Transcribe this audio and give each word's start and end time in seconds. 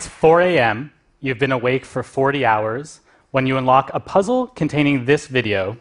It's 0.00 0.08
4 0.08 0.40
a.m., 0.40 0.92
you've 1.20 1.38
been 1.38 1.52
awake 1.52 1.84
for 1.84 2.02
40 2.02 2.42
hours, 2.46 3.00
when 3.32 3.46
you 3.46 3.58
unlock 3.58 3.90
a 3.92 4.00
puzzle 4.00 4.46
containing 4.46 5.04
this 5.04 5.26
video 5.26 5.76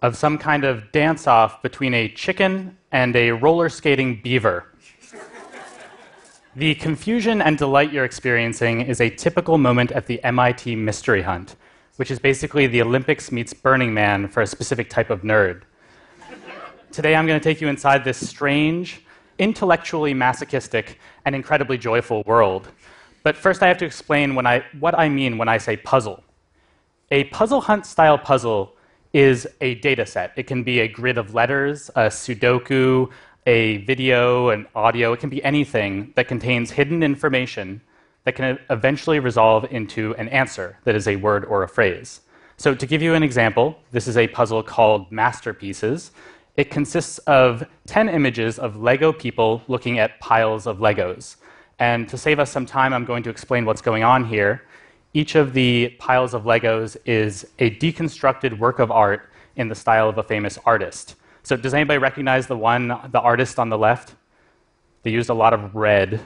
of 0.00 0.16
some 0.16 0.38
kind 0.38 0.64
of 0.64 0.90
dance 0.92 1.26
off 1.26 1.60
between 1.60 1.92
a 1.92 2.08
chicken 2.08 2.78
and 2.90 3.14
a 3.14 3.32
roller 3.32 3.68
skating 3.68 4.18
beaver. 4.22 4.72
the 6.56 6.74
confusion 6.76 7.42
and 7.42 7.58
delight 7.58 7.92
you're 7.92 8.06
experiencing 8.06 8.80
is 8.80 8.98
a 8.98 9.10
typical 9.10 9.58
moment 9.58 9.92
at 9.92 10.06
the 10.06 10.24
MIT 10.24 10.76
Mystery 10.76 11.20
Hunt, 11.20 11.56
which 11.96 12.10
is 12.10 12.18
basically 12.18 12.66
the 12.66 12.80
Olympics 12.80 13.30
meets 13.30 13.52
Burning 13.52 13.92
Man 13.92 14.26
for 14.26 14.40
a 14.40 14.46
specific 14.46 14.88
type 14.88 15.10
of 15.10 15.20
nerd. 15.20 15.64
Today, 16.92 17.14
I'm 17.14 17.26
going 17.26 17.38
to 17.38 17.44
take 17.44 17.60
you 17.60 17.68
inside 17.68 18.04
this 18.04 18.26
strange, 18.26 19.02
intellectually 19.38 20.14
masochistic, 20.14 20.98
and 21.26 21.34
incredibly 21.34 21.76
joyful 21.76 22.22
world. 22.22 22.70
But 23.28 23.36
first, 23.36 23.62
I 23.62 23.68
have 23.68 23.76
to 23.76 23.84
explain 23.84 24.38
I, 24.46 24.64
what 24.80 24.98
I 24.98 25.10
mean 25.10 25.36
when 25.36 25.50
I 25.50 25.58
say 25.58 25.76
puzzle. 25.76 26.24
A 27.10 27.24
puzzle 27.24 27.60
hunt 27.60 27.84
style 27.84 28.16
puzzle 28.16 28.74
is 29.12 29.46
a 29.60 29.74
data 29.74 30.06
set. 30.06 30.32
It 30.36 30.46
can 30.46 30.62
be 30.62 30.80
a 30.80 30.88
grid 30.88 31.18
of 31.18 31.34
letters, 31.34 31.90
a 31.90 32.06
Sudoku, 32.06 33.10
a 33.44 33.84
video, 33.84 34.48
an 34.48 34.66
audio. 34.74 35.12
It 35.12 35.20
can 35.20 35.28
be 35.28 35.44
anything 35.44 36.10
that 36.16 36.26
contains 36.26 36.70
hidden 36.70 37.02
information 37.02 37.82
that 38.24 38.34
can 38.34 38.58
eventually 38.70 39.20
resolve 39.20 39.66
into 39.70 40.14
an 40.14 40.28
answer 40.30 40.78
that 40.84 40.94
is 40.94 41.06
a 41.06 41.16
word 41.16 41.44
or 41.44 41.62
a 41.62 41.68
phrase. 41.68 42.22
So, 42.56 42.74
to 42.74 42.86
give 42.86 43.02
you 43.02 43.12
an 43.12 43.22
example, 43.22 43.78
this 43.90 44.08
is 44.08 44.16
a 44.16 44.28
puzzle 44.28 44.62
called 44.62 45.12
Masterpieces. 45.12 46.12
It 46.56 46.70
consists 46.70 47.18
of 47.26 47.62
10 47.88 48.08
images 48.08 48.58
of 48.58 48.78
Lego 48.78 49.12
people 49.12 49.60
looking 49.68 49.98
at 49.98 50.18
piles 50.18 50.66
of 50.66 50.78
Legos. 50.78 51.36
And 51.78 52.08
to 52.08 52.18
save 52.18 52.38
us 52.38 52.50
some 52.50 52.66
time, 52.66 52.92
I'm 52.92 53.04
going 53.04 53.22
to 53.22 53.30
explain 53.30 53.64
what's 53.64 53.82
going 53.82 54.02
on 54.02 54.24
here. 54.24 54.62
Each 55.14 55.36
of 55.36 55.52
the 55.52 55.90
piles 55.98 56.34
of 56.34 56.42
Legos 56.42 56.96
is 57.06 57.46
a 57.58 57.70
deconstructed 57.76 58.58
work 58.58 58.78
of 58.78 58.90
art 58.90 59.30
in 59.56 59.68
the 59.68 59.74
style 59.74 60.08
of 60.08 60.18
a 60.18 60.22
famous 60.22 60.58
artist. 60.64 61.14
So, 61.42 61.56
does 61.56 61.74
anybody 61.74 61.98
recognize 61.98 62.46
the 62.46 62.56
one, 62.56 62.88
the 62.88 63.20
artist 63.20 63.58
on 63.58 63.68
the 63.68 63.78
left? 63.78 64.14
They 65.02 65.10
used 65.10 65.30
a 65.30 65.34
lot 65.34 65.54
of 65.54 65.74
red. 65.74 66.20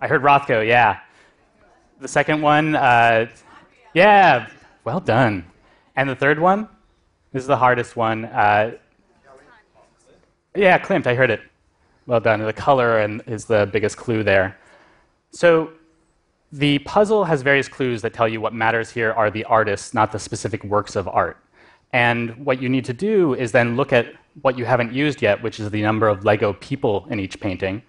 I 0.00 0.06
heard 0.06 0.22
Rothko, 0.22 0.66
yeah. 0.66 1.00
The 2.00 2.08
second 2.08 2.42
one, 2.42 2.76
uh, 2.76 3.26
yeah, 3.94 4.48
well 4.84 5.00
done. 5.00 5.44
And 5.96 6.08
the 6.08 6.16
third 6.16 6.38
one, 6.38 6.68
this 7.32 7.42
is 7.42 7.46
the 7.46 7.56
hardest 7.56 7.96
one. 7.96 8.26
Uh, 8.26 8.72
yeah, 10.54 10.78
Klimt, 10.78 11.06
I 11.06 11.14
heard 11.14 11.30
it. 11.30 11.40
Well 12.06 12.20
done. 12.20 12.40
The 12.40 12.52
color 12.52 12.98
and 12.98 13.22
is 13.26 13.44
the 13.44 13.68
biggest 13.72 13.96
clue 13.96 14.22
there. 14.22 14.58
So 15.30 15.72
the 16.50 16.80
puzzle 16.80 17.24
has 17.24 17.42
various 17.42 17.68
clues 17.68 18.02
that 18.02 18.12
tell 18.12 18.28
you 18.28 18.40
what 18.40 18.52
matters 18.52 18.90
here 18.90 19.12
are 19.12 19.30
the 19.30 19.44
artists, 19.44 19.94
not 19.94 20.12
the 20.12 20.18
specific 20.18 20.62
works 20.64 20.96
of 20.96 21.08
art. 21.08 21.38
And 21.92 22.36
what 22.44 22.60
you 22.60 22.68
need 22.68 22.84
to 22.86 22.92
do 22.92 23.34
is 23.34 23.52
then 23.52 23.76
look 23.76 23.92
at 23.92 24.14
what 24.40 24.58
you 24.58 24.64
haven't 24.64 24.92
used 24.92 25.22
yet, 25.22 25.42
which 25.42 25.60
is 25.60 25.70
the 25.70 25.82
number 25.82 26.08
of 26.08 26.24
Lego 26.24 26.54
people 26.54 27.06
in 27.10 27.20
each 27.20 27.38
painting. 27.38 27.82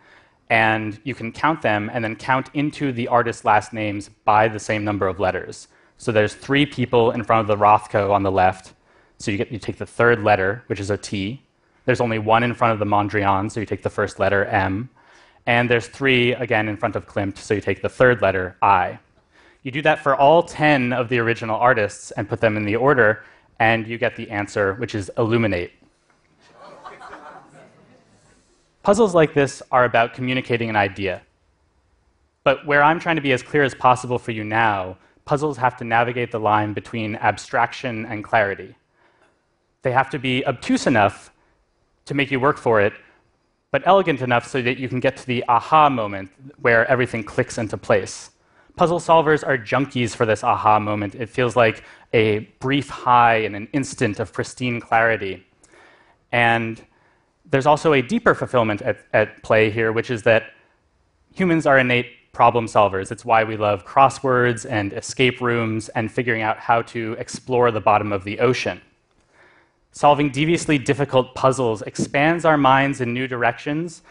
And 0.50 1.00
you 1.03 1.16
can 1.16 1.31
count 1.31 1.61
them 1.61 1.89
and 1.94 2.03
then 2.03 2.16
count 2.16 2.50
into 2.53 2.91
the 2.91 3.08
artist's 3.08 3.45
last 3.45 3.73
names 3.73 4.09
by 4.25 4.47
the 4.47 4.59
same 4.59 4.84
number 4.84 5.08
of 5.08 5.19
letters. 5.19 5.67
So 5.97 6.11
there's 6.11 6.36
three 6.36 6.66
people 6.66 7.11
in 7.11 7.23
front 7.23 7.41
of 7.41 7.47
the 7.47 7.64
Rothko 7.64 8.11
on 8.11 8.23
the 8.23 8.31
left. 8.31 8.73
So 9.17 9.31
you, 9.31 9.38
get, 9.38 9.52
you 9.52 9.59
take 9.59 9.78
the 9.78 9.86
third 9.86 10.22
letter, 10.22 10.64
which 10.67 10.80
is 10.80 10.89
a 10.89 10.97
T. 10.97 11.41
There's 11.85 12.01
only 12.01 12.19
one 12.19 12.43
in 12.43 12.53
front 12.53 12.73
of 12.73 12.79
the 12.79 12.85
Mondrian, 12.85 13.51
so 13.51 13.59
you 13.59 13.66
take 13.66 13.83
the 13.83 13.89
first 13.89 14.19
letter 14.19 14.45
M. 14.45 14.89
And 15.45 15.69
there's 15.69 15.88
three, 15.88 16.33
again, 16.33 16.69
in 16.69 16.77
front 16.77 16.95
of 16.95 17.05
Klimt, 17.05 17.38
so 17.38 17.53
you 17.53 17.61
take 17.61 17.81
the 17.81 17.89
third 17.89 18.21
letter 18.21 18.55
I. 18.61 18.99
You 19.63 19.71
do 19.71 19.81
that 19.81 19.99
for 19.99 20.16
all 20.16 20.43
10 20.43 20.93
of 20.93 21.09
the 21.09 21.19
original 21.19 21.57
artists 21.57 22.11
and 22.11 22.27
put 22.27 22.39
them 22.39 22.55
in 22.55 22.66
the 22.66 22.75
order, 22.75 23.23
and 23.59 23.88
you 23.88 23.97
get 23.97 24.16
the 24.16 24.29
answer, 24.29 24.75
which 24.75 24.95
is 24.95 25.11
illuminate. 25.17 25.72
Puzzles 28.83 29.16
like 29.16 29.33
this 29.33 29.61
are 29.72 29.85
about 29.85 30.13
communicating 30.13 30.69
an 30.69 30.75
idea. 30.75 31.22
But 32.43 32.66
where 32.66 32.83
I'm 32.83 32.99
trying 32.99 33.16
to 33.16 33.22
be 33.22 33.31
as 33.31 33.41
clear 33.41 33.63
as 33.63 33.73
possible 33.73 34.19
for 34.19 34.31
you 34.31 34.43
now, 34.43 34.97
puzzles 35.23 35.57
have 35.57 35.77
to 35.77 35.85
navigate 35.85 36.31
the 36.31 36.39
line 36.39 36.73
between 36.73 37.16
abstraction 37.16 38.05
and 38.05 38.23
clarity. 38.23 38.75
They 39.81 39.91
have 39.91 40.09
to 40.09 40.19
be 40.19 40.45
obtuse 40.45 40.88
enough 40.88 41.31
to 42.06 42.14
make 42.14 42.31
you 42.31 42.40
work 42.40 42.58
for 42.58 42.81
it, 42.81 42.94
but 43.72 43.81
elegant 43.86 44.22
enough 44.22 44.47
so 44.47 44.62
that 44.62 44.78
you 44.78 44.88
can 44.88 45.00
get 45.00 45.18
to 45.18 45.25
the 45.25 45.44
aha 45.47 45.90
moment 45.90 46.30
where 46.62 46.86
everything 46.88 47.24
clicks 47.24 47.58
into 47.58 47.78
place. 47.78 48.30
Puzzle 48.75 49.00
solvers 49.00 49.46
are 49.46 49.58
junkies 49.58 50.16
for 50.16 50.25
this 50.25 50.44
aha 50.44 50.80
moment. 50.80 51.16
It 51.16 51.30
feels 51.30 51.56
like 51.56 51.84
a 52.14 52.40
brief 52.59 52.90
high 52.90 53.38
in 53.38 53.56
an 53.56 53.68
instant 53.72 54.19
of 54.19 54.34
pristine 54.34 54.80
clarity. 54.80 55.46
And 56.31 56.81
there's 57.50 57.68
also 57.68 57.94
a 57.94 58.02
deeper 58.02 58.34
fulfillment 58.34 58.81
at, 58.81 58.97
at 59.14 59.44
play 59.44 59.70
here, 59.70 59.91
which 59.91 60.09
is 60.09 60.24
that 60.24 60.52
humans 61.34 61.66
are 61.66 61.78
innate 61.78 62.08
problem 62.31 62.66
solvers. 62.66 63.12
It's 63.12 63.24
why 63.24 63.44
we 63.44 63.58
love 63.58 63.85
crosswords 63.85 64.70
and 64.70 64.91
escape 64.94 65.40
rooms 65.40 65.90
and 65.90 66.12
figuring 66.12 66.41
out 66.41 66.58
how 66.58 66.81
to 66.94 67.14
explore 67.20 67.70
the 67.70 67.80
bottom 67.80 68.12
of 68.12 68.24
the 68.24 68.40
ocean. 68.40 68.81
Solving 69.93 70.31
deviously 70.31 70.79
difficult 70.79 71.35
puzzles 71.35 71.83
expands 71.83 72.45
our 72.45 72.57
minds 72.57 72.99
in 72.99 73.13
new 73.13 73.27
directions, 73.27 74.01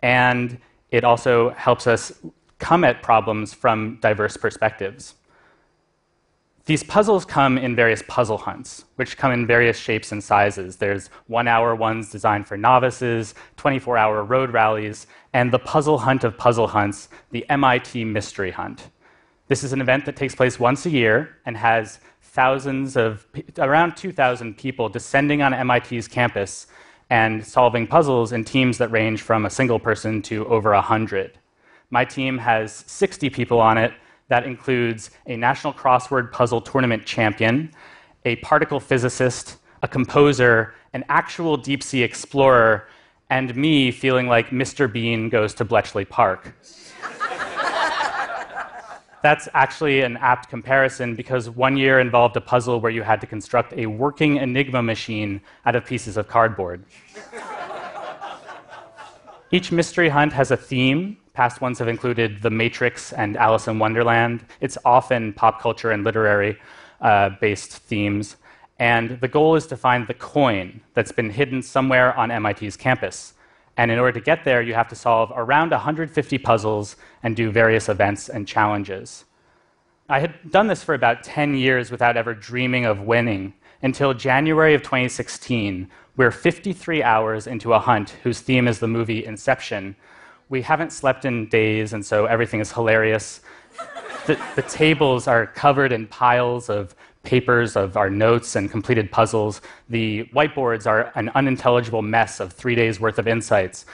and 0.00 0.56
it 0.92 1.02
also 1.02 1.50
helps 1.50 1.88
us 1.88 2.12
come 2.60 2.84
at 2.84 3.02
problems 3.02 3.52
from 3.52 3.98
diverse 4.00 4.36
perspectives. 4.36 5.14
These 6.66 6.84
puzzles 6.84 7.24
come 7.24 7.58
in 7.58 7.74
various 7.74 8.04
puzzle 8.06 8.38
hunts, 8.38 8.84
which 8.94 9.16
come 9.16 9.32
in 9.32 9.48
various 9.48 9.76
shapes 9.76 10.12
and 10.12 10.22
sizes. 10.22 10.76
There's 10.76 11.08
one 11.26 11.48
hour 11.48 11.74
ones 11.74 12.08
designed 12.08 12.46
for 12.46 12.56
novices, 12.56 13.34
24 13.56 13.98
hour 13.98 14.22
road 14.22 14.52
rallies, 14.52 15.08
and 15.32 15.52
the 15.52 15.58
puzzle 15.58 15.98
hunt 15.98 16.22
of 16.22 16.38
puzzle 16.38 16.68
hunts, 16.68 17.08
the 17.32 17.44
MIT 17.50 18.04
Mystery 18.04 18.52
Hunt. 18.52 18.90
This 19.48 19.64
is 19.64 19.72
an 19.72 19.80
event 19.80 20.04
that 20.04 20.14
takes 20.14 20.36
place 20.36 20.60
once 20.60 20.86
a 20.86 20.90
year 20.90 21.36
and 21.44 21.56
has 21.56 21.98
thousands 22.32 22.96
of, 22.96 23.26
around 23.58 23.94
2,000 23.94 24.56
people 24.56 24.88
descending 24.88 25.42
on 25.42 25.52
MIT's 25.66 26.08
campus 26.08 26.66
and 27.10 27.46
solving 27.46 27.86
puzzles 27.86 28.32
in 28.32 28.42
teams 28.42 28.78
that 28.78 28.90
range 28.90 29.20
from 29.20 29.44
a 29.44 29.50
single 29.50 29.78
person 29.78 30.22
to 30.22 30.46
over 30.46 30.72
100. 30.72 31.38
My 31.90 32.06
team 32.06 32.38
has 32.38 32.84
60 32.86 33.28
people 33.28 33.60
on 33.60 33.76
it. 33.76 33.92
That 34.28 34.46
includes 34.46 35.10
a 35.26 35.36
national 35.36 35.74
crossword 35.74 36.32
puzzle 36.32 36.62
tournament 36.62 37.04
champion, 37.04 37.70
a 38.24 38.36
particle 38.36 38.80
physicist, 38.80 39.58
a 39.82 39.88
composer, 39.88 40.72
an 40.94 41.04
actual 41.10 41.58
deep 41.58 41.82
sea 41.82 42.02
explorer, 42.02 42.88
and 43.28 43.54
me 43.54 43.90
feeling 43.90 44.26
like 44.26 44.48
Mr. 44.48 44.90
Bean 44.90 45.28
goes 45.28 45.52
to 45.54 45.66
Bletchley 45.66 46.06
Park. 46.06 46.54
That's 49.22 49.48
actually 49.54 50.00
an 50.00 50.16
apt 50.16 50.48
comparison 50.48 51.14
because 51.14 51.48
one 51.48 51.76
year 51.76 52.00
involved 52.00 52.36
a 52.36 52.40
puzzle 52.40 52.80
where 52.80 52.90
you 52.90 53.02
had 53.02 53.20
to 53.20 53.26
construct 53.26 53.72
a 53.74 53.86
working 53.86 54.38
Enigma 54.38 54.82
machine 54.82 55.40
out 55.64 55.76
of 55.76 55.86
pieces 55.86 56.16
of 56.16 56.26
cardboard. 56.26 56.84
Each 59.52 59.70
mystery 59.70 60.08
hunt 60.08 60.32
has 60.32 60.50
a 60.50 60.56
theme. 60.56 61.18
Past 61.34 61.60
ones 61.60 61.78
have 61.78 61.88
included 61.88 62.42
The 62.42 62.50
Matrix 62.50 63.12
and 63.12 63.36
Alice 63.36 63.68
in 63.68 63.78
Wonderland. 63.78 64.44
It's 64.60 64.76
often 64.84 65.32
pop 65.34 65.60
culture 65.60 65.92
and 65.92 66.04
literary 66.04 66.58
uh, 67.00 67.30
based 67.40 67.72
themes. 67.72 68.36
And 68.78 69.20
the 69.20 69.28
goal 69.28 69.54
is 69.54 69.66
to 69.68 69.76
find 69.76 70.08
the 70.08 70.14
coin 70.14 70.80
that's 70.94 71.12
been 71.12 71.30
hidden 71.30 71.62
somewhere 71.62 72.16
on 72.18 72.30
MIT's 72.30 72.76
campus. 72.76 73.34
And 73.76 73.90
in 73.90 73.98
order 73.98 74.18
to 74.18 74.24
get 74.24 74.44
there, 74.44 74.62
you 74.62 74.74
have 74.74 74.88
to 74.88 74.96
solve 74.96 75.32
around 75.34 75.70
150 75.70 76.38
puzzles 76.38 76.96
and 77.22 77.34
do 77.34 77.50
various 77.50 77.88
events 77.88 78.28
and 78.28 78.46
challenges. 78.46 79.24
I 80.08 80.20
had 80.20 80.50
done 80.50 80.66
this 80.66 80.82
for 80.82 80.94
about 80.94 81.22
10 81.22 81.54
years 81.54 81.90
without 81.90 82.16
ever 82.16 82.34
dreaming 82.34 82.84
of 82.84 83.00
winning 83.00 83.54
until 83.82 84.12
January 84.12 84.74
of 84.74 84.82
2016. 84.82 85.90
We're 86.16 86.30
53 86.30 87.02
hours 87.02 87.46
into 87.46 87.72
a 87.72 87.78
hunt 87.78 88.10
whose 88.22 88.40
theme 88.40 88.68
is 88.68 88.78
the 88.78 88.88
movie 88.88 89.24
Inception. 89.24 89.96
We 90.50 90.60
haven't 90.60 90.92
slept 90.92 91.24
in 91.24 91.48
days, 91.48 91.94
and 91.94 92.04
so 92.04 92.26
everything 92.26 92.60
is 92.60 92.72
hilarious. 92.72 93.40
the, 94.26 94.38
the 94.54 94.62
tables 94.62 95.26
are 95.26 95.46
covered 95.46 95.92
in 95.92 96.06
piles 96.08 96.68
of 96.68 96.94
papers 97.22 97.76
of 97.76 97.96
our 97.96 98.10
notes 98.10 98.56
and 98.56 98.70
completed 98.70 99.10
puzzles. 99.10 99.60
The 99.88 100.24
whiteboards 100.34 100.86
are 100.86 101.12
an 101.14 101.30
unintelligible 101.30 102.02
mess 102.02 102.40
of 102.40 102.52
three 102.52 102.74
days' 102.74 103.00
worth 103.00 103.18
of 103.18 103.28
insights. 103.28 103.86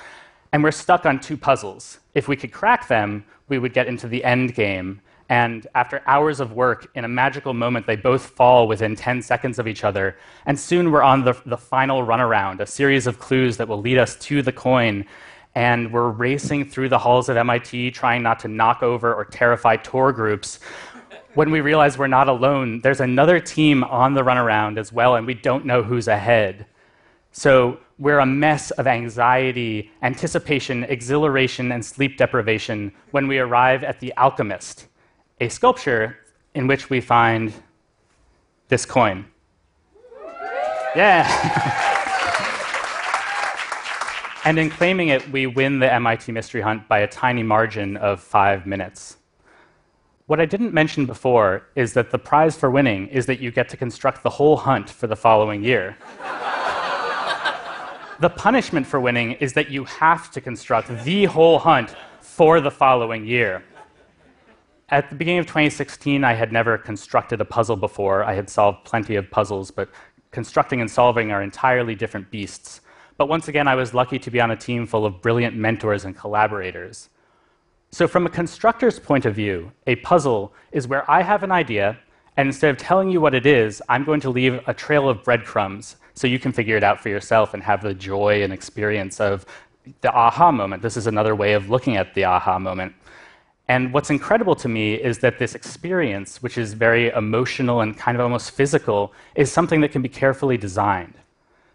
And 0.53 0.63
we're 0.63 0.71
stuck 0.71 1.05
on 1.05 1.21
two 1.21 1.37
puzzles. 1.37 1.99
If 2.15 2.29
we 2.29 2.37
could 2.37 2.53
crack 2.53 2.89
them, 2.89 3.25
we 3.49 3.59
would 3.59 3.75
get 3.75 3.87
into 3.87 4.09
the 4.09 4.25
end 4.25 4.55
game. 4.55 5.01
And 5.29 5.67
after 5.75 6.03
hours 6.07 6.41
of 6.41 6.53
work, 6.53 6.91
in 6.95 7.05
a 7.05 7.09
magical 7.09 7.53
moment, 7.53 7.87
they 7.87 7.97
both 7.97 8.25
fall 8.25 8.67
within 8.67 8.97
10 8.97 9.21
seconds 9.21 9.59
of 9.59 9.69
each 9.69 9.85
other. 9.85 10.17
And 10.47 10.59
soon 10.59 10.91
we're 10.91 11.03
on 11.03 11.25
the, 11.25 11.35
the 11.45 11.59
final 11.59 12.07
runaround, 12.07 12.61
a 12.61 12.67
series 12.67 13.07
of 13.07 13.19
clues 13.19 13.59
that 13.59 13.69
will 13.69 13.81
lead 13.81 13.99
us 13.99 14.17
to 14.17 14.41
the 14.43 14.53
coin. 14.53 15.05
and 15.55 15.93
we're 15.93 16.11
racing 16.11 16.65
through 16.65 16.89
the 16.89 16.99
halls 16.99 17.29
of 17.29 17.37
MIT 17.37 17.91
trying 17.91 18.23
not 18.23 18.39
to 18.39 18.49
knock 18.49 18.83
over 18.83 19.13
or 19.13 19.25
terrify 19.25 19.77
tour 19.77 20.13
groups. 20.13 20.61
When 21.39 21.53
we 21.53 21.61
realize 21.61 21.97
we're 21.97 22.09
not 22.09 22.29
alone, 22.29 22.81
there's 22.81 23.01
another 23.01 23.39
team 23.39 23.85
on 23.85 24.15
the 24.15 24.23
runaround 24.23 24.77
as 24.77 24.93
well, 24.93 25.15
and 25.15 25.25
we 25.25 25.35
don't 25.35 25.65
know 25.65 25.85
who's 25.85 26.09
ahead. 26.09 26.67
So 27.31 27.79
we're 27.97 28.19
a 28.19 28.27
mess 28.27 28.73
of 28.73 28.89
anxiety, 28.89 29.93
anticipation, 30.03 30.83
exhilaration, 30.83 31.71
and 31.71 31.85
sleep 31.85 32.17
deprivation 32.17 32.91
when 33.13 33.29
we 33.29 33.39
arrive 33.39 33.85
at 33.85 34.01
The 34.01 34.13
Alchemist, 34.17 34.89
a 35.41 35.49
sculpture 35.49 36.19
in 36.57 36.67
which 36.67 36.91
we 36.91 37.01
find 37.01 37.53
this 38.67 38.85
coin. 38.85 39.25
Yeah. 40.97 41.23
and 44.45 44.59
in 44.59 44.71
claiming 44.71 45.07
it, 45.07 45.31
we 45.31 45.47
win 45.47 45.79
the 45.79 45.93
MIT 45.93 46.33
Mystery 46.33 46.63
Hunt 46.63 46.89
by 46.89 46.99
a 46.99 47.07
tiny 47.07 47.45
margin 47.45 47.97
of 47.97 48.21
five 48.21 48.67
minutes. 48.67 49.19
What 50.29 50.41
I 50.41 50.45
didn't 50.45 50.75
mention 50.75 51.07
before 51.07 51.63
is 51.75 51.95
that 51.95 52.11
the 52.11 52.19
prize 52.19 52.55
for 52.55 52.71
winning 52.71 53.09
is 53.09 53.25
that 53.25 53.41
you 53.41 53.51
get 53.51 53.71
to 53.71 53.79
construct 53.79 54.23
the 54.23 54.29
whole 54.29 54.59
hunt 54.59 54.91
for 54.91 55.07
the 55.07 55.17
following 55.17 55.65
year. 55.65 55.97
the 58.21 58.29
punishment 58.29 58.87
for 58.87 59.01
winning 59.01 59.33
is 59.33 59.55
that 59.55 59.71
you 59.71 59.85
have 59.85 60.31
to 60.33 60.43
construct 60.43 60.89
the 61.03 61.25
whole 61.25 61.59
hunt 61.59 61.97
for 62.21 62.61
the 62.61 62.71
following 62.71 63.25
year. 63.25 63.65
At 64.91 65.09
the 65.09 65.17
beginning 65.17 65.39
of 65.39 65.47
2016, 65.47 66.23
I 66.23 66.35
had 66.35 66.53
never 66.53 66.77
constructed 66.77 67.41
a 67.41 67.47
puzzle 67.47 67.77
before. 67.77 68.23
I 68.23 68.35
had 68.35 68.51
solved 68.51 68.85
plenty 68.85 69.17
of 69.17 69.31
puzzles, 69.31 69.71
but 69.71 69.89
constructing 70.31 70.83
and 70.83 70.91
solving 70.91 71.33
are 71.33 71.41
entirely 71.41 71.95
different 71.95 72.31
beasts. 72.31 72.83
But 73.17 73.31
once 73.31 73.49
again, 73.49 73.67
I 73.67 73.77
was 73.77 73.95
lucky 73.95 74.19
to 74.19 74.31
be 74.31 74.43
on 74.43 74.51
a 74.51 74.57
team 74.57 74.87
full 74.87 75.07
of 75.07 75.23
brilliant 75.23 75.57
mentors 75.57 76.05
and 76.05 76.15
collaborators. 76.15 77.09
So, 77.91 78.07
from 78.07 78.27
a 78.27 78.31
constructor's 78.31 78.99
point 78.99 79.25
of 79.25 79.35
view, 79.35 79.73
a 79.87 79.97
puzzle 79.97 80.53
is 80.73 80.87
where 80.87 81.11
I 81.11 81.23
have 81.23 81.43
an 81.43 81.51
idea, 81.51 81.99
and 82.37 82.47
instead 82.47 82.71
of 82.71 82.77
telling 82.77 83.11
you 83.11 83.21
what 83.21 83.35
it 83.35 83.47
is, 83.47 83.83
I'm 83.89 84.05
going 84.05 84.21
to 84.21 84.31
leave 84.31 84.61
a 84.67 84.75
trail 84.75 85.09
of 85.09 85.25
breadcrumbs 85.25 85.97
so 86.15 86.27
you 86.27 86.39
can 86.39 86.53
figure 86.53 86.77
it 86.77 86.85
out 86.85 87.01
for 87.01 87.09
yourself 87.09 87.55
and 87.55 87.63
have 87.63 87.83
the 87.83 87.95
joy 87.95 88.43
and 88.43 88.53
experience 88.53 89.21
of 89.21 89.47
the 90.03 90.13
aha 90.13 90.53
moment. 90.53 90.83
This 90.83 90.97
is 90.97 91.07
another 91.07 91.35
way 91.35 91.55
of 91.55 91.71
looking 91.71 91.97
at 91.97 92.15
the 92.15 92.25
aha 92.25 92.59
moment. 92.59 92.95
And 93.69 93.93
what's 93.93 94.11
incredible 94.11 94.55
to 94.57 94.69
me 94.69 94.95
is 94.95 95.19
that 95.19 95.39
this 95.39 95.55
experience, 95.55 96.43
which 96.43 96.59
is 96.59 96.75
very 96.75 97.09
emotional 97.09 97.81
and 97.81 97.97
kind 97.97 98.17
of 98.17 98.23
almost 98.23 98.51
physical, 98.51 99.13
is 99.35 99.51
something 99.51 99.81
that 99.83 99.93
can 99.93 100.03
be 100.03 100.09
carefully 100.09 100.57
designed. 100.57 101.15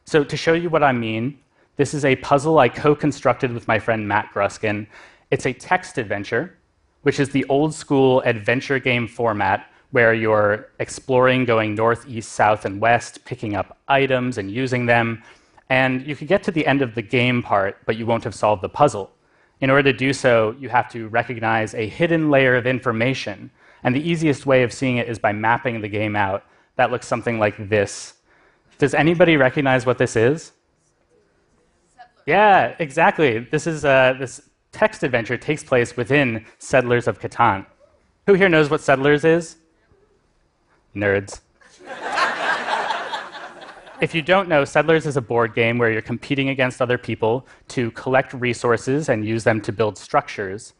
So, 0.05 0.23
to 0.23 0.37
show 0.37 0.53
you 0.53 0.69
what 0.69 0.83
I 0.83 0.91
mean, 0.91 1.39
this 1.75 1.93
is 1.93 2.05
a 2.05 2.15
puzzle 2.17 2.59
I 2.59 2.69
co 2.69 2.95
constructed 2.95 3.51
with 3.51 3.67
my 3.67 3.79
friend 3.79 4.07
Matt 4.07 4.31
Gruskin. 4.33 4.87
It's 5.33 5.47
a 5.47 5.53
text 5.53 5.97
adventure, 5.97 6.55
which 7.01 7.19
is 7.19 7.29
the 7.29 7.43
old 7.49 7.73
school 7.73 8.21
adventure 8.21 8.77
game 8.77 9.07
format 9.07 9.67
where 9.89 10.13
you're 10.13 10.69
exploring, 10.77 11.43
going 11.43 11.73
north, 11.73 12.07
east, 12.07 12.33
south, 12.33 12.65
and 12.65 12.79
west, 12.79 13.25
picking 13.25 13.55
up 13.55 13.79
items 13.87 14.37
and 14.37 14.51
using 14.51 14.85
them. 14.85 15.23
And 15.71 16.05
you 16.05 16.15
could 16.15 16.27
get 16.27 16.43
to 16.43 16.51
the 16.51 16.67
end 16.67 16.83
of 16.83 16.93
the 16.93 17.01
game 17.01 17.41
part, 17.41 17.79
but 17.87 17.97
you 17.97 18.05
won't 18.05 18.23
have 18.23 18.35
solved 18.35 18.61
the 18.61 18.69
puzzle. 18.69 19.09
In 19.59 19.71
order 19.71 19.91
to 19.91 19.97
do 19.97 20.13
so, 20.13 20.55
you 20.59 20.69
have 20.69 20.87
to 20.91 21.07
recognize 21.07 21.73
a 21.73 21.87
hidden 21.87 22.29
layer 22.29 22.55
of 22.55 22.67
information. 22.67 23.49
And 23.83 23.95
the 23.95 24.07
easiest 24.07 24.45
way 24.45 24.61
of 24.61 24.71
seeing 24.71 24.97
it 24.97 25.09
is 25.09 25.17
by 25.17 25.31
mapping 25.31 25.81
the 25.81 25.89
game 25.89 26.15
out. 26.15 26.45
That 26.75 26.91
looks 26.91 27.07
something 27.07 27.39
like 27.39 27.57
this. 27.69 28.13
Does 28.77 28.93
anybody 28.93 29.35
recognize 29.35 29.83
what 29.83 29.97
this 29.97 30.15
is? 30.15 30.51
Yeah, 32.27 32.75
exactly. 32.77 33.39
This 33.39 33.65
is 33.65 33.83
uh, 33.83 34.13
this 34.19 34.39
text 34.73 35.03
adventure 35.03 35.37
takes 35.37 35.63
place 35.63 35.95
within 35.95 36.45
Settlers 36.57 37.07
of 37.07 37.19
Catan. 37.19 37.65
Who 38.27 38.33
here 38.33 38.49
knows 38.49 38.69
what 38.69 38.81
Settlers 38.81 39.23
is? 39.23 39.55
Nerds. 40.93 41.39
If 44.01 44.13
you 44.13 44.21
don't 44.21 44.49
know, 44.49 44.65
Settlers 44.65 45.05
is 45.05 45.15
a 45.15 45.21
board 45.21 45.55
game 45.55 45.77
where 45.77 45.89
you're 45.89 46.01
competing 46.01 46.49
against 46.49 46.81
other 46.81 46.97
people 46.97 47.47
to 47.69 47.91
collect 47.91 48.33
resources 48.33 49.07
and 49.07 49.25
use 49.25 49.45
them 49.45 49.61
to 49.61 49.71
build 49.71 49.97
structures. 49.97 50.73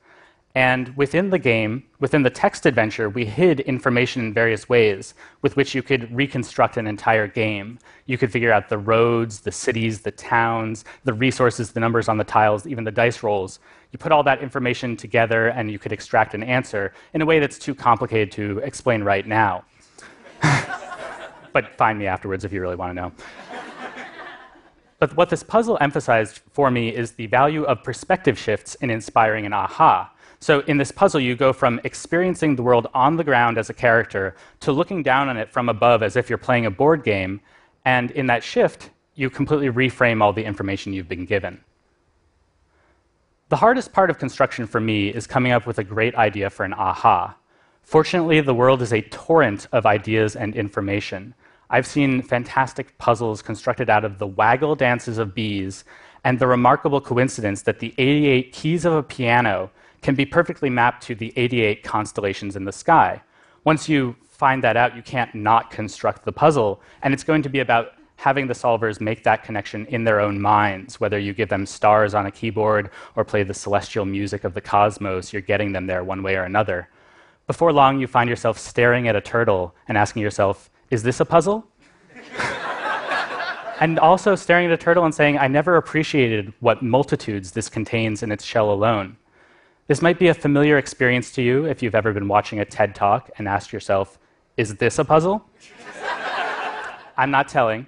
And 0.55 0.95
within 0.95 1.31
the 1.31 1.39
game, 1.39 1.83
within 1.99 2.21
the 2.21 2.29
text 2.29 2.67
adventure, 2.67 3.09
we 3.09 3.25
hid 3.25 3.61
information 3.61 4.23
in 4.23 4.33
various 4.33 4.69
ways 4.69 5.15
with 5.41 5.55
which 5.55 5.73
you 5.73 5.81
could 5.81 6.15
reconstruct 6.15 6.77
an 6.77 6.85
entire 6.85 7.27
game. 7.27 7.79
You 8.05 8.19
could 8.19 8.31
figure 8.31 8.51
out 8.51 8.69
the 8.69 8.77
roads, 8.77 9.39
the 9.39 9.51
cities, 9.51 10.01
the 10.01 10.11
towns, 10.11 10.85
the 11.05 11.13
resources, 11.13 11.71
the 11.71 11.79
numbers 11.79 12.07
on 12.07 12.17
the 12.17 12.23
tiles, 12.23 12.67
even 12.67 12.83
the 12.83 12.91
dice 12.91 13.23
rolls. 13.23 13.59
You 13.91 13.97
put 13.97 14.11
all 14.11 14.23
that 14.23 14.43
information 14.43 14.95
together 14.95 15.47
and 15.47 15.71
you 15.71 15.79
could 15.79 15.91
extract 15.91 16.35
an 16.35 16.43
answer 16.43 16.93
in 17.15 17.21
a 17.23 17.25
way 17.25 17.39
that's 17.39 17.57
too 17.57 17.73
complicated 17.73 18.31
to 18.33 18.59
explain 18.59 19.03
right 19.03 19.25
now 19.25 19.65
but 21.53 21.75
find 21.75 21.97
me 21.97 22.07
afterwards 22.07 22.43
if 22.43 22.51
you 22.51 22.61
really 22.61 22.75
want 22.75 22.89
to 22.89 22.93
know. 22.93 23.11
but 24.99 25.15
what 25.15 25.29
this 25.29 25.43
puzzle 25.43 25.77
emphasized 25.81 26.41
for 26.51 26.69
me 26.69 26.89
is 26.89 27.11
the 27.11 27.27
value 27.27 27.63
of 27.63 27.83
perspective 27.83 28.37
shifts 28.37 28.75
in 28.75 28.89
inspiring 28.89 29.45
an 29.45 29.53
aha. 29.53 30.12
So 30.43 30.59
in 30.67 30.75
this 30.75 30.91
puzzle, 30.91 31.21
you 31.21 31.37
go 31.37 31.53
from 31.53 31.79
experiencing 31.85 32.57
the 32.57 32.63
world 32.63 32.87
on 32.93 33.15
the 33.15 33.23
ground 33.23 33.57
as 33.57 33.69
a 33.69 33.73
character 33.73 34.35
to 34.59 34.73
looking 34.73 35.01
down 35.01 35.29
on 35.29 35.37
it 35.37 35.49
from 35.49 35.69
above 35.69 36.03
as 36.03 36.17
if 36.17 36.27
you're 36.27 36.37
playing 36.37 36.65
a 36.65 36.69
board 36.69 37.05
game. 37.05 37.39
And 37.85 38.11
in 38.11 38.27
that 38.27 38.43
shift, 38.43 38.89
you 39.15 39.29
completely 39.29 39.69
reframe 39.69 40.21
all 40.21 40.33
the 40.33 40.43
information 40.43 40.91
you've 40.91 41.07
been 41.07 41.23
given. 41.25 41.63
The 43.47 43.55
hardest 43.55 43.93
part 43.93 44.09
of 44.09 44.19
construction 44.19 44.67
for 44.67 44.81
me 44.81 45.07
is 45.07 45.27
coming 45.27 45.53
up 45.53 45.65
with 45.65 45.79
a 45.79 45.83
great 45.83 46.13
idea 46.15 46.49
for 46.49 46.65
an 46.65 46.73
aha. 46.73 47.37
Fortunately, 47.81 48.41
the 48.41 48.53
world 48.53 48.81
is 48.81 48.91
a 48.91 49.01
torrent 49.03 49.69
of 49.71 49.85
ideas 49.85 50.35
and 50.35 50.57
information. 50.57 51.35
I've 51.69 51.87
seen 51.87 52.21
fantastic 52.21 52.97
puzzles 52.97 53.41
constructed 53.41 53.89
out 53.89 54.03
of 54.03 54.19
the 54.19 54.27
waggle 54.27 54.75
dances 54.75 55.19
of 55.19 55.33
bees 55.33 55.85
and 56.25 56.37
the 56.37 56.47
remarkable 56.47 56.99
coincidence 56.99 57.61
that 57.61 57.79
the 57.79 57.93
88 57.97 58.51
keys 58.51 58.83
of 58.83 58.91
a 58.91 59.03
piano 59.03 59.71
can 60.03 60.15
be 60.15 60.25
perfectly 60.25 60.69
mapped 60.69 61.03
to 61.03 61.15
the 61.15 61.33
88 61.35 61.83
constellations 61.83 62.55
in 62.55 62.65
the 62.65 62.71
sky. 62.71 63.21
Once 63.63 63.87
you 63.87 64.15
find 64.21 64.63
that 64.63 64.75
out, 64.75 64.95
you 64.95 65.01
can't 65.01 65.33
not 65.33 65.71
construct 65.71 66.25
the 66.25 66.31
puzzle, 66.31 66.81
and 67.01 67.13
it's 67.13 67.23
going 67.23 67.41
to 67.41 67.49
be 67.49 67.59
about 67.59 67.93
having 68.17 68.47
the 68.47 68.53
solvers 68.53 69.01
make 69.01 69.23
that 69.23 69.43
connection 69.43 69.85
in 69.87 70.03
their 70.03 70.19
own 70.19 70.39
minds. 70.39 70.99
Whether 70.99 71.19
you 71.19 71.33
give 71.33 71.49
them 71.49 71.65
stars 71.65 72.13
on 72.13 72.25
a 72.25 72.31
keyboard 72.31 72.89
or 73.15 73.23
play 73.23 73.43
the 73.43 73.53
celestial 73.53 74.05
music 74.05 74.43
of 74.43 74.53
the 74.53 74.61
cosmos, 74.61 75.33
you're 75.33 75.41
getting 75.41 75.71
them 75.71 75.87
there 75.87 76.03
one 76.03 76.23
way 76.23 76.35
or 76.35 76.43
another. 76.43 76.89
Before 77.47 77.73
long, 77.73 77.99
you 77.99 78.07
find 78.07 78.29
yourself 78.29 78.57
staring 78.57 79.07
at 79.07 79.15
a 79.15 79.21
turtle 79.21 79.75
and 79.87 79.97
asking 79.97 80.21
yourself, 80.21 80.69
is 80.89 81.03
this 81.03 81.19
a 81.19 81.25
puzzle? 81.25 81.67
and 83.79 83.99
also 83.99 84.35
staring 84.35 84.67
at 84.67 84.71
a 84.71 84.77
turtle 84.77 85.03
and 85.03 85.13
saying, 85.13 85.37
I 85.37 85.47
never 85.47 85.75
appreciated 85.75 86.53
what 86.61 86.81
multitudes 86.81 87.51
this 87.51 87.67
contains 87.67 88.23
in 88.23 88.31
its 88.31 88.45
shell 88.45 88.71
alone. 88.71 89.17
This 89.87 90.01
might 90.01 90.17
be 90.17 90.29
a 90.29 90.33
familiar 90.33 90.77
experience 90.77 91.31
to 91.31 91.41
you 91.41 91.65
if 91.65 91.83
you've 91.83 91.95
ever 91.95 92.13
been 92.13 92.29
watching 92.29 92.59
a 92.59 92.65
TED 92.65 92.95
talk 92.95 93.29
and 93.37 93.49
asked 93.49 93.73
yourself, 93.73 94.17
Is 94.55 94.75
this 94.75 94.97
a 94.97 95.03
puzzle? 95.03 95.45
I'm 97.17 97.31
not 97.31 97.49
telling. 97.49 97.87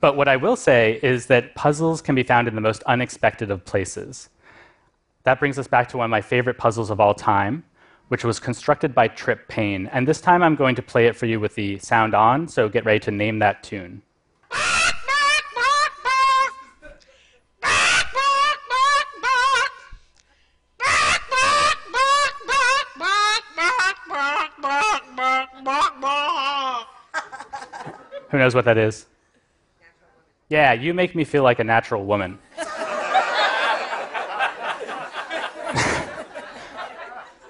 But 0.00 0.16
what 0.16 0.28
I 0.28 0.36
will 0.36 0.54
say 0.54 1.00
is 1.02 1.26
that 1.26 1.54
puzzles 1.56 2.00
can 2.00 2.14
be 2.14 2.22
found 2.22 2.46
in 2.46 2.54
the 2.54 2.60
most 2.60 2.82
unexpected 2.84 3.50
of 3.50 3.64
places. 3.64 4.28
That 5.24 5.40
brings 5.40 5.58
us 5.58 5.66
back 5.66 5.88
to 5.88 5.96
one 5.96 6.04
of 6.04 6.10
my 6.10 6.20
favorite 6.20 6.58
puzzles 6.58 6.90
of 6.90 7.00
all 7.00 7.14
time, 7.14 7.64
which 8.06 8.22
was 8.22 8.38
constructed 8.38 8.94
by 8.94 9.08
Trip 9.08 9.48
Payne. 9.48 9.88
And 9.88 10.06
this 10.06 10.20
time 10.20 10.44
I'm 10.44 10.54
going 10.54 10.76
to 10.76 10.82
play 10.82 11.06
it 11.06 11.16
for 11.16 11.26
you 11.26 11.40
with 11.40 11.56
the 11.56 11.78
sound 11.80 12.14
on, 12.14 12.46
so 12.46 12.68
get 12.68 12.84
ready 12.84 13.00
to 13.00 13.10
name 13.10 13.40
that 13.40 13.64
tune. 13.64 14.02
Who 28.30 28.38
knows 28.38 28.54
what 28.54 28.64
that 28.64 28.78
is? 28.78 29.06
Yeah, 30.48 30.72
you 30.72 30.94
make 30.94 31.14
me 31.14 31.24
feel 31.24 31.42
like 31.42 31.58
a 31.58 31.64
natural 31.64 32.04
woman. 32.04 32.38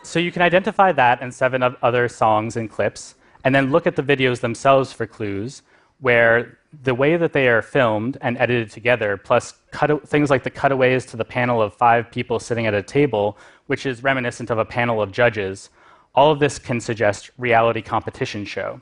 So 0.07 0.21
you 0.21 0.31
can 0.31 0.41
identify 0.41 0.93
that 0.93 1.21
and 1.21 1.35
seven 1.35 1.63
other 1.83 2.09
songs 2.09 2.57
and 2.57 2.71
clips, 2.71 3.17
and 3.45 3.53
then 3.53 3.73
look 3.73 3.89
at 3.89 3.97
the 3.97 4.03
videos 4.03 4.41
themselves 4.41 4.93
for 4.93 5.05
clues, 5.05 5.63
where 5.99 6.59
the 6.85 6.95
way 6.95 7.17
that 7.17 7.33
they 7.33 7.49
are 7.49 7.61
filmed 7.61 8.17
and 8.21 8.39
edited 8.39 8.71
together, 8.71 9.17
plus 9.17 9.55
cut- 9.73 10.09
things 10.09 10.31
like 10.31 10.45
the 10.45 10.49
cutaways 10.49 11.05
to 11.07 11.17
the 11.17 11.25
panel 11.25 11.61
of 11.61 11.75
five 11.75 12.11
people 12.11 12.39
sitting 12.39 12.67
at 12.67 12.73
a 12.73 12.83
table, 12.83 13.37
which 13.67 13.85
is 13.85 14.05
reminiscent 14.05 14.49
of 14.49 14.59
a 14.59 14.65
panel 14.65 15.03
of 15.03 15.11
judges, 15.11 15.71
all 16.15 16.31
of 16.31 16.39
this 16.39 16.59
can 16.59 16.81
suggest 16.81 17.31
reality 17.37 17.83
competition 17.83 18.45
show. 18.45 18.81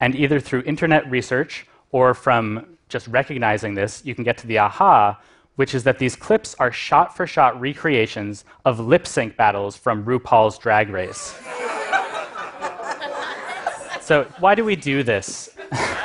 And 0.00 0.14
either 0.14 0.40
through 0.40 0.62
internet 0.62 1.08
research 1.10 1.66
or 1.92 2.14
from 2.14 2.66
just 2.88 3.06
recognizing 3.08 3.74
this, 3.74 4.02
you 4.04 4.14
can 4.14 4.24
get 4.24 4.38
to 4.38 4.46
the 4.46 4.58
aha, 4.58 5.20
which 5.56 5.74
is 5.74 5.84
that 5.84 5.98
these 5.98 6.16
clips 6.16 6.54
are 6.58 6.72
shot 6.72 7.16
for 7.16 7.26
shot 7.26 7.58
recreations 7.60 8.44
of 8.64 8.80
lip 8.80 9.06
sync 9.06 9.36
battles 9.36 9.76
from 9.76 10.04
RuPaul's 10.04 10.58
Drag 10.58 10.90
Race. 10.90 11.20
so, 14.00 14.24
why 14.40 14.54
do 14.54 14.64
we 14.64 14.76
do 14.76 15.02
this? 15.02 15.50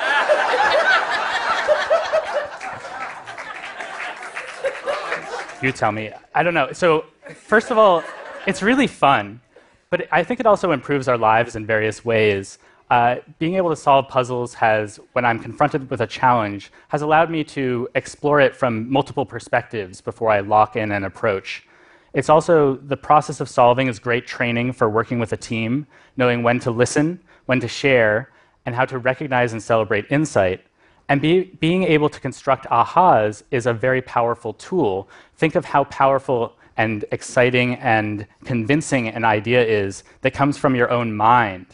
you 5.61 5.71
tell 5.71 5.91
me. 5.91 6.11
I 6.33 6.43
don't 6.43 6.53
know. 6.53 6.71
So, 6.71 7.05
first 7.33 7.71
of 7.71 7.77
all, 7.77 8.03
it's 8.45 8.61
really 8.61 8.87
fun, 8.87 9.41
but 9.89 10.07
I 10.11 10.23
think 10.23 10.39
it 10.39 10.45
also 10.45 10.71
improves 10.71 11.07
our 11.07 11.17
lives 11.17 11.55
in 11.55 11.65
various 11.65 12.05
ways. 12.05 12.59
Uh, 12.89 13.17
being 13.37 13.53
able 13.53 13.69
to 13.69 13.75
solve 13.75 14.07
puzzles 14.07 14.55
has, 14.55 14.99
when 15.13 15.23
I'm 15.23 15.39
confronted 15.39 15.89
with 15.91 16.01
a 16.01 16.07
challenge, 16.07 16.71
has 16.87 17.03
allowed 17.03 17.29
me 17.29 17.43
to 17.45 17.87
explore 17.93 18.41
it 18.41 18.55
from 18.55 18.91
multiple 18.91 19.25
perspectives 19.25 20.01
before 20.01 20.31
I 20.31 20.39
lock 20.39 20.75
in 20.75 20.91
an 20.91 21.03
approach. 21.03 21.67
It's 22.13 22.29
also 22.29 22.77
the 22.77 22.97
process 22.97 23.39
of 23.39 23.47
solving 23.47 23.87
is 23.87 23.99
great 23.99 24.25
training 24.25 24.73
for 24.73 24.89
working 24.89 25.19
with 25.19 25.31
a 25.33 25.37
team, 25.37 25.85
knowing 26.17 26.41
when 26.41 26.59
to 26.61 26.71
listen, 26.71 27.19
when 27.45 27.59
to 27.59 27.67
share, 27.67 28.31
and 28.65 28.73
how 28.73 28.85
to 28.85 28.97
recognize 28.97 29.53
and 29.53 29.61
celebrate 29.61 30.05
insight. 30.09 30.65
And 31.09 31.21
be, 31.21 31.43
being 31.59 31.83
able 31.83 32.09
to 32.09 32.19
construct 32.19 32.65
ahas 32.67 33.43
is 33.51 33.67
a 33.67 33.73
very 33.73 34.01
powerful 34.01 34.53
tool. 34.53 35.09
Think 35.37 35.53
of 35.53 35.65
how 35.65 35.83
powerful 35.85 36.55
and 36.77 37.05
exciting 37.11 37.75
and 37.75 38.25
convincing 38.45 39.09
an 39.09 39.25
idea 39.25 39.63
is 39.63 40.03
that 40.21 40.33
comes 40.33 40.57
from 40.57 40.75
your 40.75 40.89
own 40.89 41.15
mind 41.15 41.67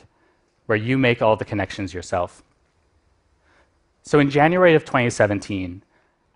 where 0.65 0.77
you 0.77 0.97
make 0.97 1.21
all 1.21 1.35
the 1.35 1.45
connections 1.45 1.93
yourself. 1.93 2.43
So 4.03 4.19
in 4.19 4.29
January 4.29 4.75
of 4.75 4.85
2017, 4.85 5.83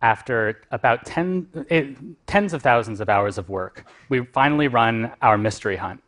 after 0.02 0.62
about 0.72 1.06
ten, 1.06 1.48
it, 1.70 1.86
eh, 1.90 1.94
tens 2.26 2.54
of 2.54 2.62
thousands 2.62 3.02
of 3.02 3.10
hours 3.10 3.38
of 3.38 3.50
work, 3.50 3.86
we 4.08 4.24
finally 4.26 4.68
run 4.68 5.12
our 5.22 5.38
mystery 5.38 5.76
hunt. 5.76 6.02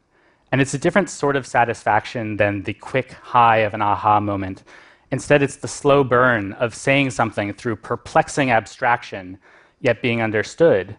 And 0.51 0.62
it's 0.62 0.74
a 0.74 0.78
different 0.78 1.10
sort 1.10 1.36
of 1.36 1.46
satisfaction 1.46 2.38
than 2.38 2.63
the 2.63 2.74
quick 2.74 3.12
high 3.12 3.58
of 3.58 3.74
an 3.74 3.82
aha 3.82 4.20
moment. 4.20 4.63
Instead, 5.12 5.42
it's 5.42 5.58
the 5.58 5.68
slow 5.68 6.04
burn 6.04 6.54
of 6.54 6.74
saying 6.74 7.12
something 7.12 7.54
through 7.54 7.75
perplexing 7.75 8.50
abstraction, 8.50 9.38
yet 9.82 10.01
being 10.01 10.22
understood. 10.22 10.98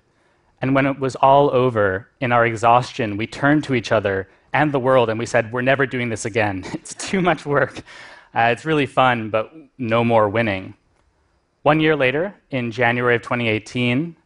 And 0.61 0.75
when 0.75 0.87
it 0.87 0.99
was 0.99 1.17
all 1.17 1.51
over, 1.51 2.09
in 2.21 2.31
our 2.31 2.47
exhaustion, 2.47 3.17
we 3.17 3.27
turned 3.27 3.65
to 3.65 3.75
each 3.75 3.91
other 3.91 4.29
and 4.53 4.73
the 4.73 4.79
world, 4.79 5.09
and 5.09 5.19
we 5.19 5.27
said, 5.27 5.53
We're 5.53 5.63
never 5.63 5.87
doing 5.87 6.09
this 6.09 6.25
again. 6.25 6.65
It's 6.75 6.95
too 6.95 7.21
much 7.21 7.47
work. 7.47 7.79
Uh, 8.35 8.51
it's 8.53 8.65
really 8.65 8.87
fun, 8.87 9.31
but 9.31 9.53
no 9.79 10.05
more 10.05 10.29
winning. 10.29 10.75
One 11.63 11.81
year 11.81 11.95
later, 11.95 12.35
in 12.51 12.73
January 12.73 13.17
of 13.17 13.23
2018, 13.23 14.17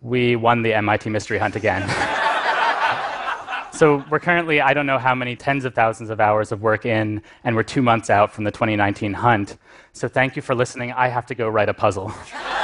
we 0.00 0.36
won 0.36 0.62
the 0.62 0.74
MIT 0.74 1.10
Mystery 1.10 1.38
Hunt 1.38 1.54
again. 1.54 1.88
so 3.72 4.04
we're 4.10 4.18
currently, 4.18 4.60
I 4.60 4.74
don't 4.74 4.86
know 4.86 4.98
how 4.98 5.14
many 5.14 5.36
tens 5.36 5.64
of 5.64 5.74
thousands 5.74 6.10
of 6.10 6.20
hours 6.20 6.50
of 6.50 6.62
work 6.62 6.86
in, 6.86 7.22
and 7.44 7.54
we're 7.54 7.62
two 7.62 7.82
months 7.82 8.10
out 8.10 8.32
from 8.32 8.44
the 8.44 8.50
2019 8.50 9.12
hunt. 9.12 9.56
So 9.92 10.08
thank 10.08 10.34
you 10.34 10.42
for 10.42 10.54
listening. 10.54 10.92
I 10.92 11.08
have 11.08 11.26
to 11.26 11.34
go 11.34 11.48
write 11.48 11.68
a 11.68 11.74
puzzle. 11.74 12.12